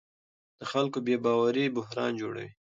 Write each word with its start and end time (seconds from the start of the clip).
د 0.59 0.61
خلکو 0.71 0.97
بې 1.05 1.15
باوري 1.25 1.65
بحران 1.75 2.11
جوړوي 2.21 2.49